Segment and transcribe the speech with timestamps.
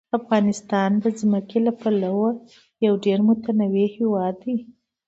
[0.19, 2.29] افغانستان د ځمکه له پلوه
[2.85, 4.57] یو ډېر متنوع هېواد دی.